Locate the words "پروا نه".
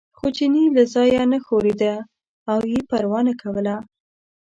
2.89-3.33